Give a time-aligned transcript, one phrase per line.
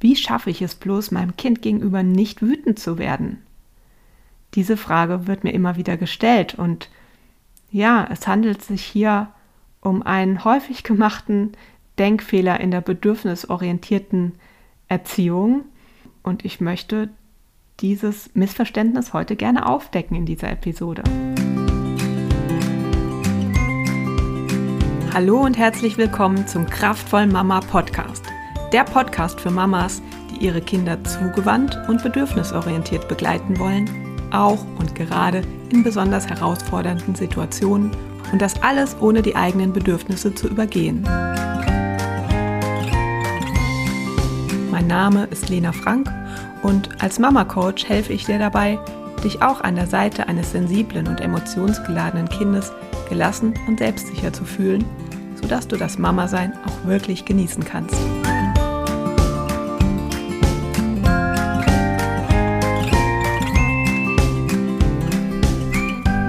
[0.00, 3.42] Wie schaffe ich es bloß, meinem Kind gegenüber nicht wütend zu werden?
[4.54, 6.90] Diese Frage wird mir immer wieder gestellt und
[7.70, 9.28] ja, es handelt sich hier
[9.80, 11.52] um einen häufig gemachten
[11.98, 14.32] Denkfehler in der bedürfnisorientierten
[14.88, 15.64] Erziehung
[16.22, 17.08] und ich möchte
[17.80, 21.02] dieses Missverständnis heute gerne aufdecken in dieser Episode.
[25.12, 28.25] Hallo und herzlich willkommen zum Kraftvoll Mama Podcast.
[28.72, 33.88] Der Podcast für Mamas, die ihre Kinder zugewandt und bedürfnisorientiert begleiten wollen,
[34.32, 37.92] auch und gerade in besonders herausfordernden Situationen
[38.32, 41.02] und das alles ohne die eigenen Bedürfnisse zu übergehen.
[44.72, 46.12] Mein Name ist Lena Frank
[46.62, 48.80] und als Mama-Coach helfe ich dir dabei,
[49.22, 52.72] dich auch an der Seite eines sensiblen und emotionsgeladenen Kindes
[53.08, 54.84] gelassen und selbstsicher zu fühlen,
[55.40, 57.96] sodass du das Mama-Sein auch wirklich genießen kannst.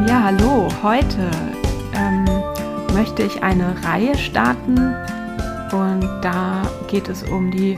[0.08, 1.30] Ja, hallo, heute
[1.94, 2.23] ähm,
[2.94, 4.77] möchte ich eine Reihe starten
[5.73, 7.77] und da geht es um die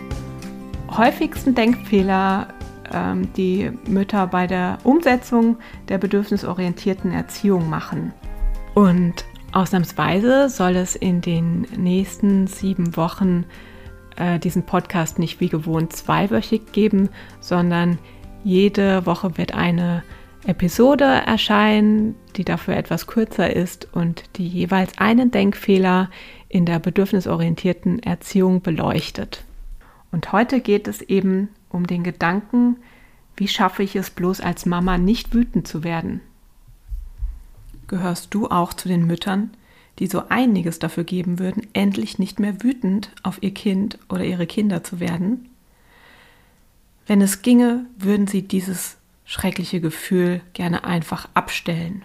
[0.95, 2.49] häufigsten Denkfehler,
[2.93, 5.57] ähm, die Mütter bei der Umsetzung
[5.87, 8.13] der bedürfnisorientierten Erziehung machen.
[8.75, 13.45] Und ausnahmsweise soll es in den nächsten sieben Wochen
[14.17, 17.97] äh, diesen Podcast nicht wie gewohnt zweiwöchig geben, sondern
[18.43, 20.03] jede Woche wird eine
[20.49, 26.09] Episode erscheinen, die dafür etwas kürzer ist und die jeweils einen Denkfehler
[26.47, 29.45] in der bedürfnisorientierten Erziehung beleuchtet.
[30.11, 32.77] Und heute geht es eben um den Gedanken,
[33.37, 36.19] wie schaffe ich es bloß als Mama nicht wütend zu werden?
[37.87, 39.51] Gehörst du auch zu den Müttern,
[39.99, 44.47] die so einiges dafür geben würden, endlich nicht mehr wütend auf ihr Kind oder ihre
[44.47, 45.47] Kinder zu werden?
[47.05, 48.98] Wenn es ginge, würden sie dieses
[49.29, 52.03] schreckliche Gefühl gerne einfach abstellen.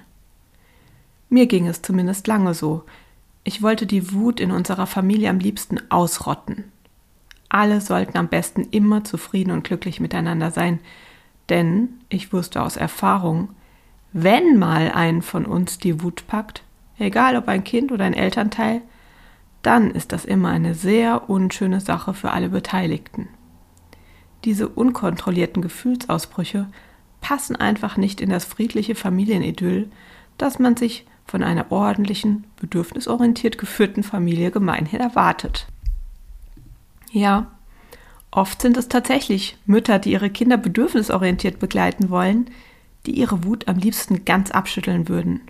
[1.30, 2.84] Mir ging es zumindest lange so.
[3.44, 6.64] Ich wollte die Wut in unserer Familie am liebsten ausrotten.
[7.48, 10.80] Alle sollten am besten immer zufrieden und glücklich miteinander sein,
[11.48, 13.48] denn ich wusste aus Erfahrung,
[14.12, 16.62] wenn mal einen von uns die Wut packt,
[16.98, 18.82] egal ob ein Kind oder ein Elternteil,
[19.62, 23.28] dann ist das immer eine sehr unschöne Sache für alle Beteiligten.
[24.44, 26.66] Diese unkontrollierten Gefühlsausbrüche
[27.24, 29.90] passen einfach nicht in das friedliche Familienidyll,
[30.36, 35.66] das man sich von einer ordentlichen, bedürfnisorientiert geführten Familie gemeinhin erwartet.
[37.10, 37.50] Ja,
[38.30, 42.50] oft sind es tatsächlich Mütter, die ihre Kinder bedürfnisorientiert begleiten wollen,
[43.06, 45.40] die ihre Wut am liebsten ganz abschütteln würden.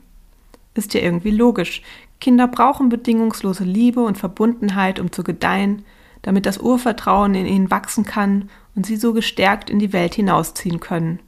[0.74, 1.82] Ist ja irgendwie logisch.
[2.20, 5.84] Kinder brauchen bedingungslose Liebe und Verbundenheit, um zu gedeihen,
[6.22, 10.78] damit das Urvertrauen in ihnen wachsen kann und sie so gestärkt in die Welt hinausziehen
[10.78, 11.18] können.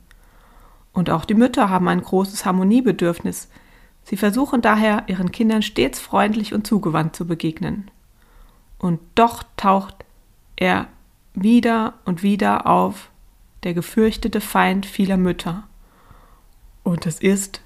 [0.97, 3.51] Und auch die Mütter haben ein großes Harmoniebedürfnis.
[4.03, 7.91] Sie versuchen daher, ihren Kindern stets freundlich und zugewandt zu begegnen.
[8.79, 10.07] Und doch taucht
[10.57, 10.87] er
[11.35, 13.11] wieder und wieder auf,
[13.63, 15.65] der gefürchtete Feind vieler Mütter.
[16.83, 17.61] Und es ist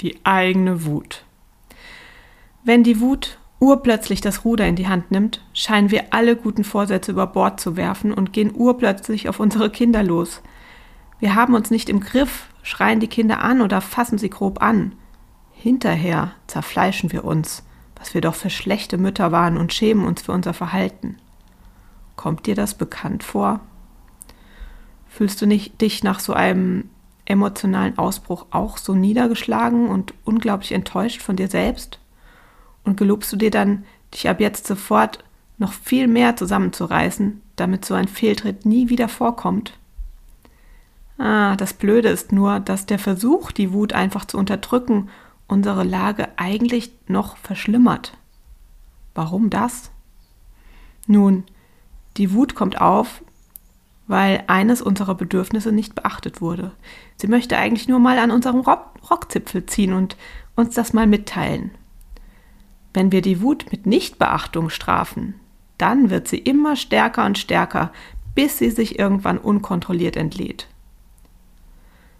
[0.00, 1.22] die eigene Wut.
[2.64, 7.12] Wenn die Wut urplötzlich das Ruder in die Hand nimmt, scheinen wir alle guten Vorsätze
[7.12, 10.40] über Bord zu werfen und gehen urplötzlich auf unsere Kinder los.
[11.18, 14.92] Wir haben uns nicht im Griff, schreien die Kinder an oder fassen sie grob an.
[15.52, 17.62] Hinterher zerfleischen wir uns,
[17.96, 21.16] was wir doch für schlechte Mütter waren und schämen uns für unser Verhalten.
[22.16, 23.60] Kommt dir das bekannt vor?
[25.08, 26.90] Fühlst du nicht, dich nach so einem
[27.24, 31.98] emotionalen Ausbruch auch so niedergeschlagen und unglaublich enttäuscht von dir selbst?
[32.84, 35.24] Und gelobst du dir dann, dich ab jetzt sofort
[35.58, 39.72] noch viel mehr zusammenzureißen, damit so ein Fehltritt nie wieder vorkommt?
[41.18, 45.08] Ah, das Blöde ist nur, dass der Versuch, die Wut einfach zu unterdrücken,
[45.46, 48.16] unsere Lage eigentlich noch verschlimmert.
[49.14, 49.90] Warum das?
[51.06, 51.44] Nun,
[52.16, 53.22] die Wut kommt auf,
[54.06, 56.72] weil eines unserer Bedürfnisse nicht beachtet wurde.
[57.16, 60.16] Sie möchte eigentlich nur mal an unserem Rock Rockzipfel ziehen und
[60.56, 61.70] uns das mal mitteilen.
[62.92, 65.34] Wenn wir die Wut mit Nichtbeachtung strafen,
[65.78, 67.92] dann wird sie immer stärker und stärker,
[68.34, 70.66] bis sie sich irgendwann unkontrolliert entlädt.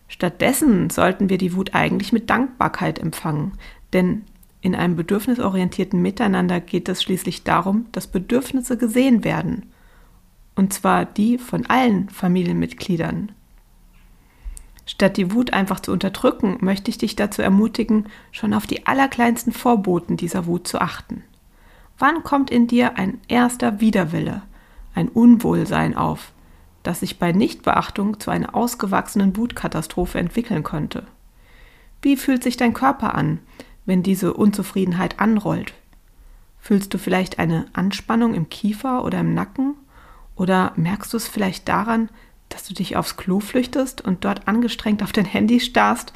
[0.09, 3.53] Stattdessen sollten wir die Wut eigentlich mit Dankbarkeit empfangen,
[3.93, 4.23] denn
[4.61, 9.67] in einem bedürfnisorientierten Miteinander geht es schließlich darum, dass Bedürfnisse gesehen werden
[10.57, 13.31] und zwar die von allen Familienmitgliedern.
[14.87, 19.53] Statt die Wut einfach zu unterdrücken, möchte ich dich dazu ermutigen, schon auf die allerkleinsten
[19.53, 21.23] Vorboten dieser Wut zu achten.
[21.99, 24.43] Wann kommt in dir ein erster Widerwille,
[24.95, 26.33] ein Unwohlsein auf,
[26.87, 31.05] das sich bei Nichtbeachtung zu einer ausgewachsenen Wutkatastrophe entwickeln könnte.
[32.03, 33.41] Wie fühlt sich dein Körper an,
[33.87, 35.75] wenn diese Unzufriedenheit anrollt?
[36.61, 39.75] Fühlst du vielleicht eine Anspannung im Kiefer oder im Nacken?
[40.37, 42.09] Oder merkst du es vielleicht daran,
[42.49, 46.13] dass du dich aufs Klo flüchtest und dort angestrengt auf dein Handy starrst,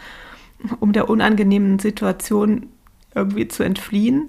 [0.79, 2.67] um der unangenehmen Situation
[3.15, 4.29] irgendwie zu entfliehen?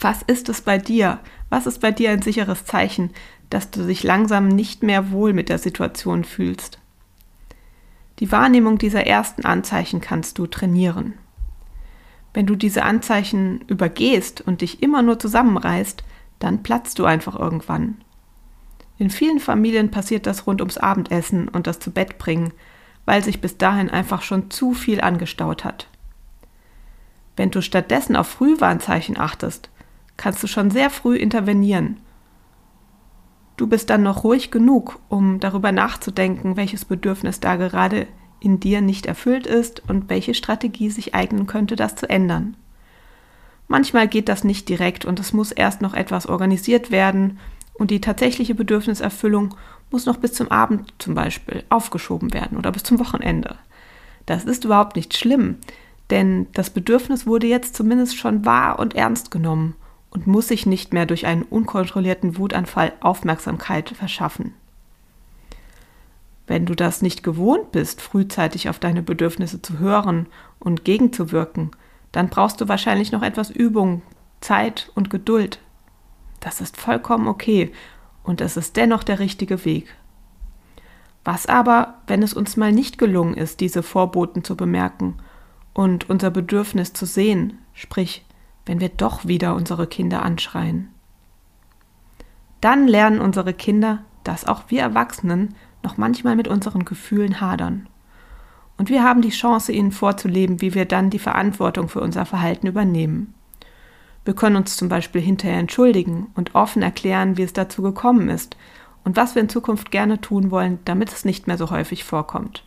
[0.00, 1.18] Was ist es bei dir?
[1.48, 3.10] Was ist bei dir ein sicheres Zeichen,
[3.50, 6.78] dass du dich langsam nicht mehr wohl mit der Situation fühlst?
[8.18, 11.14] Die Wahrnehmung dieser ersten Anzeichen kannst du trainieren.
[12.34, 16.02] Wenn du diese Anzeichen übergehst und dich immer nur zusammenreißt,
[16.38, 17.98] dann platzt du einfach irgendwann.
[18.98, 22.52] In vielen Familien passiert das rund ums Abendessen und das zu Bett bringen,
[23.06, 25.88] weil sich bis dahin einfach schon zu viel angestaut hat.
[27.36, 29.70] Wenn du stattdessen auf Frühwarnzeichen achtest,
[30.16, 31.98] kannst du schon sehr früh intervenieren.
[33.58, 38.06] Du bist dann noch ruhig genug, um darüber nachzudenken, welches Bedürfnis da gerade
[38.38, 42.56] in dir nicht erfüllt ist und welche Strategie sich eignen könnte, das zu ändern.
[43.66, 47.40] Manchmal geht das nicht direkt und es muss erst noch etwas organisiert werden
[47.74, 49.56] und die tatsächliche Bedürfniserfüllung
[49.90, 53.56] muss noch bis zum Abend zum Beispiel aufgeschoben werden oder bis zum Wochenende.
[54.24, 55.56] Das ist überhaupt nicht schlimm,
[56.10, 59.74] denn das Bedürfnis wurde jetzt zumindest schon wahr und ernst genommen
[60.10, 64.54] und muss sich nicht mehr durch einen unkontrollierten Wutanfall Aufmerksamkeit verschaffen.
[66.46, 70.26] Wenn du das nicht gewohnt bist, frühzeitig auf deine Bedürfnisse zu hören
[70.58, 71.70] und gegenzuwirken,
[72.10, 74.02] dann brauchst du wahrscheinlich noch etwas Übung,
[74.40, 75.60] Zeit und Geduld.
[76.40, 77.70] Das ist vollkommen okay
[78.22, 79.94] und es ist dennoch der richtige Weg.
[81.24, 85.18] Was aber, wenn es uns mal nicht gelungen ist, diese Vorboten zu bemerken
[85.74, 88.24] und unser Bedürfnis zu sehen, sprich,
[88.68, 90.90] wenn wir doch wieder unsere Kinder anschreien?
[92.60, 97.88] Dann lernen unsere Kinder, dass auch wir Erwachsenen noch manchmal mit unseren Gefühlen hadern.
[98.76, 102.66] Und wir haben die Chance, ihnen vorzuleben, wie wir dann die Verantwortung für unser Verhalten
[102.66, 103.34] übernehmen.
[104.24, 108.56] Wir können uns zum Beispiel hinterher entschuldigen und offen erklären, wie es dazu gekommen ist
[109.04, 112.64] und was wir in Zukunft gerne tun wollen, damit es nicht mehr so häufig vorkommt.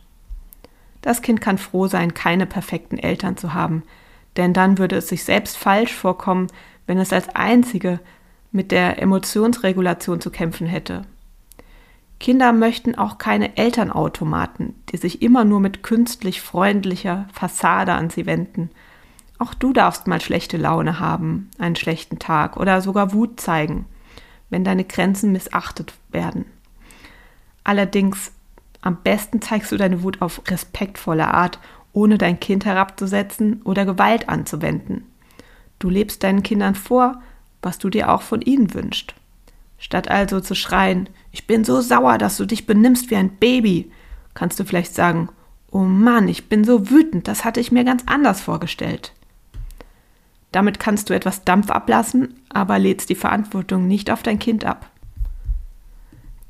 [1.00, 3.82] Das Kind kann froh sein, keine perfekten Eltern zu haben,
[4.36, 6.48] denn dann würde es sich selbst falsch vorkommen,
[6.86, 8.00] wenn es als einzige
[8.50, 11.02] mit der Emotionsregulation zu kämpfen hätte.
[12.20, 18.26] Kinder möchten auch keine Elternautomaten, die sich immer nur mit künstlich freundlicher Fassade an sie
[18.26, 18.70] wenden
[19.42, 23.86] auch du darfst mal schlechte Laune haben, einen schlechten Tag oder sogar Wut zeigen,
[24.50, 26.44] wenn deine Grenzen missachtet werden.
[27.64, 28.30] Allerdings,
[28.82, 31.58] am besten zeigst du deine Wut auf respektvolle Art,
[31.92, 35.04] ohne dein Kind herabzusetzen oder Gewalt anzuwenden.
[35.78, 37.20] Du lebst deinen Kindern vor,
[37.60, 39.14] was du dir auch von ihnen wünschst.
[39.78, 43.90] Statt also zu schreien, ich bin so sauer, dass du dich benimmst wie ein Baby,
[44.34, 45.28] kannst du vielleicht sagen,
[45.70, 49.12] oh Mann, ich bin so wütend, das hatte ich mir ganz anders vorgestellt.
[50.52, 54.88] Damit kannst du etwas Dampf ablassen, aber lädst die Verantwortung nicht auf dein Kind ab.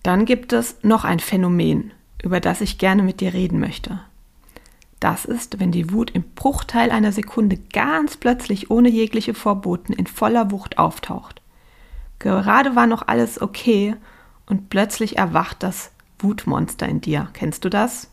[0.03, 1.93] Dann gibt es noch ein Phänomen,
[2.23, 4.01] über das ich gerne mit dir reden möchte.
[5.03, 10.07] Das ist, wenn die Wut im Bruchteil einer Sekunde ganz plötzlich ohne jegliche Vorboten in
[10.07, 11.43] voller Wucht auftaucht.
[12.21, 13.97] Gerade war noch alles okay
[14.47, 15.91] und plötzlich erwacht das
[16.21, 17.29] Wutmonster in dir.
[17.33, 18.13] Kennst du das?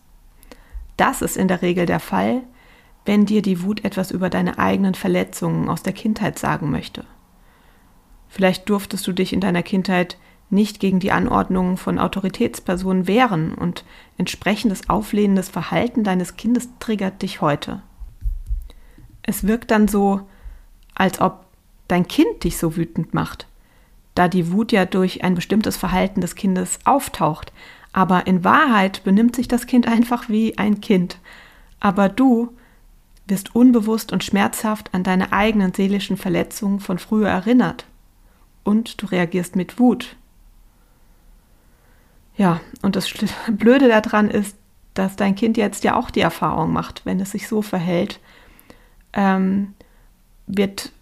[0.98, 2.42] Das ist in der Regel der Fall,
[3.06, 7.06] wenn dir die Wut etwas über deine eigenen Verletzungen aus der Kindheit sagen möchte.
[8.30, 10.18] Vielleicht durftest du dich in deiner Kindheit
[10.50, 13.84] nicht gegen die Anordnungen von Autoritätspersonen wehren und
[14.18, 17.82] entsprechendes auflehnendes Verhalten deines Kindes triggert dich heute.
[19.22, 20.22] Es wirkt dann so,
[20.96, 21.46] als ob
[21.88, 23.48] dein Kind dich so wütend macht,
[24.16, 27.54] da die Wut ja durch ein bestimmtes Verhalten des Kindes auftaucht,
[27.94, 31.20] aber in Wahrheit benimmt sich das Kind einfach wie ein Kind,
[31.80, 32.54] aber du
[33.30, 37.86] wirst unbewusst und schmerzhaft an deine eigenen seelischen Verletzungen von früher erinnert.
[38.64, 40.16] Und du reagierst mit Wut.
[42.40, 43.14] Ja, und das
[43.52, 44.56] Blöde daran ist,
[44.94, 48.20] dass dein Kind jetzt ja auch die Erfahrung macht, wenn es sich so verhält,
[49.14, 49.74] ähm,
[50.48, 50.94] wird,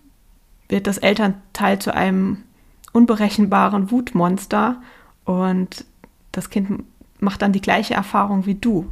[0.68, 2.44] wird das Elternteil zu einem
[2.92, 4.82] unberechenbaren Wutmonster
[5.26, 5.86] und
[6.32, 6.84] das Kind
[7.20, 8.92] macht dann die gleiche Erfahrung wie du.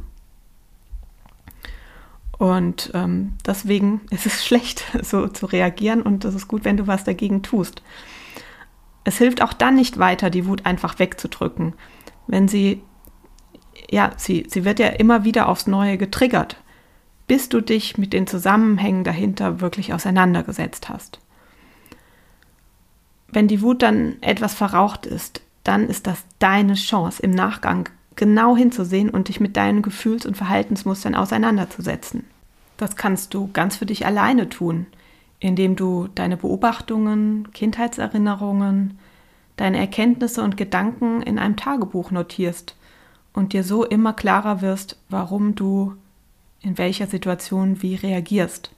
[2.38, 6.86] Und ähm, deswegen ist es schlecht, so zu reagieren und es ist gut, wenn du
[6.86, 7.82] was dagegen tust.
[9.02, 11.74] Es hilft auch dann nicht weiter, die Wut einfach wegzudrücken,
[12.26, 12.82] wenn sie,
[13.90, 16.56] ja, sie, sie wird ja immer wieder aufs Neue getriggert,
[17.26, 21.18] bis du dich mit den Zusammenhängen dahinter wirklich auseinandergesetzt hast.
[23.28, 28.56] Wenn die Wut dann etwas verraucht ist, dann ist das deine Chance, im Nachgang genau
[28.56, 32.24] hinzusehen und dich mit deinen Gefühls- und Verhaltensmustern auseinanderzusetzen.
[32.76, 34.86] Das kannst du ganz für dich alleine tun,
[35.38, 38.98] indem du deine Beobachtungen, Kindheitserinnerungen,
[39.56, 42.76] deine Erkenntnisse und Gedanken in einem Tagebuch notierst
[43.32, 45.94] und dir so immer klarer wirst, warum du
[46.60, 48.72] in welcher Situation wie reagierst.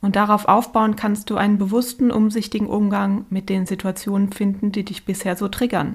[0.00, 5.04] Und darauf aufbauen kannst du einen bewussten, umsichtigen Umgang mit den Situationen finden, die dich
[5.04, 5.94] bisher so triggern.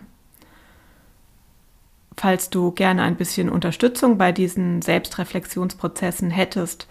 [2.16, 6.88] Falls du gerne ein bisschen Unterstützung bei diesen Selbstreflexionsprozessen hättest,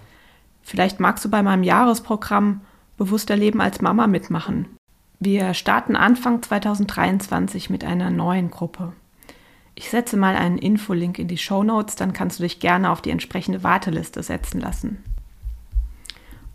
[0.62, 2.61] vielleicht magst du bei meinem Jahresprogramm
[2.97, 4.75] Bewusster Leben als Mama mitmachen.
[5.18, 8.92] Wir starten Anfang 2023 mit einer neuen Gruppe.
[9.75, 13.00] Ich setze mal einen Infolink in die Show Notes, dann kannst du dich gerne auf
[13.00, 15.02] die entsprechende Warteliste setzen lassen.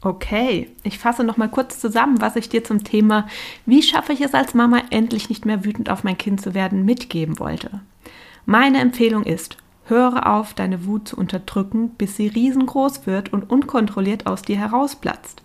[0.03, 3.27] Okay, ich fasse noch mal kurz zusammen, was ich dir zum Thema
[3.65, 6.85] Wie schaffe ich es als Mama endlich nicht mehr wütend auf mein Kind zu werden
[6.85, 7.81] mitgeben wollte.
[8.45, 14.25] Meine Empfehlung ist, höre auf, deine Wut zu unterdrücken, bis sie riesengroß wird und unkontrolliert
[14.25, 15.40] aus dir herausplatzt.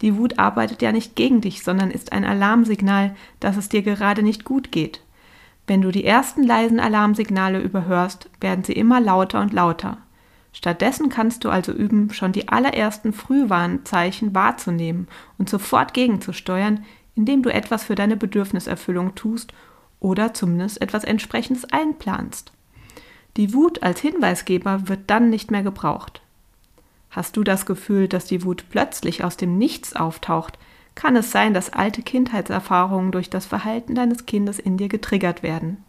[0.00, 4.22] Die Wut arbeitet ja nicht gegen dich, sondern ist ein Alarmsignal, dass es dir gerade
[4.22, 5.02] nicht gut geht.
[5.66, 9.98] Wenn du die ersten leisen Alarmsignale überhörst, werden sie immer lauter und lauter.
[10.52, 17.52] Stattdessen kannst du also üben, schon die allerersten Frühwarnzeichen wahrzunehmen und sofort gegenzusteuern, indem du
[17.52, 19.52] etwas für deine Bedürfniserfüllung tust
[20.00, 22.52] oder zumindest etwas entsprechendes einplanst.
[23.36, 26.22] Die Wut als Hinweisgeber wird dann nicht mehr gebraucht.
[27.10, 30.58] Hast du das Gefühl, dass die Wut plötzlich aus dem Nichts auftaucht,
[30.94, 35.84] kann es sein, dass alte Kindheitserfahrungen durch das Verhalten deines Kindes in dir getriggert werden.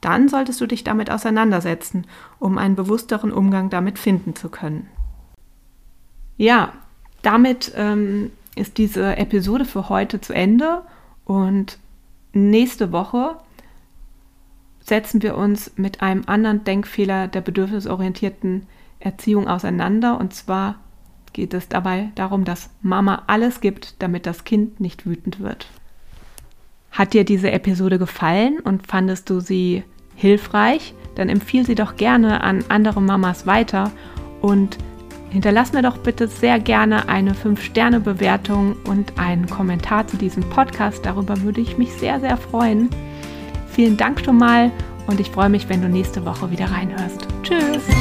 [0.00, 2.06] Dann solltest du dich damit auseinandersetzen,
[2.38, 4.88] um einen bewussteren Umgang damit finden zu können.
[6.36, 6.72] Ja,
[7.22, 10.82] damit ähm, ist diese Episode für heute zu Ende
[11.24, 11.78] und
[12.32, 13.36] nächste Woche
[14.80, 18.66] setzen wir uns mit einem anderen Denkfehler der bedürfnisorientierten
[19.04, 20.18] Erziehung auseinander.
[20.18, 20.76] Und zwar
[21.32, 25.68] geht es dabei darum, dass Mama alles gibt, damit das Kind nicht wütend wird.
[26.90, 29.84] Hat dir diese Episode gefallen und fandest du sie
[30.14, 30.94] hilfreich?
[31.16, 33.90] Dann empfiehl sie doch gerne an andere Mamas weiter
[34.40, 34.78] und
[35.30, 41.04] hinterlass mir doch bitte sehr gerne eine 5-Sterne-Bewertung und einen Kommentar zu diesem Podcast.
[41.04, 42.88] Darüber würde ich mich sehr, sehr freuen.
[43.68, 44.70] Vielen Dank schon mal
[45.08, 47.26] und ich freue mich, wenn du nächste Woche wieder reinhörst.
[47.42, 47.93] Tschüss!